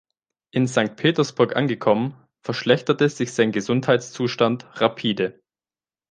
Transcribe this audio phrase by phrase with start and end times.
[0.49, 5.39] In Sankt Petersburg angekommen, verschlechterte sich sein Gesundheitszustand rapide.